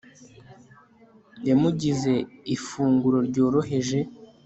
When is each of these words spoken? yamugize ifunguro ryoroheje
yamugize 1.47 2.13
ifunguro 2.55 3.17
ryoroheje 3.29 3.99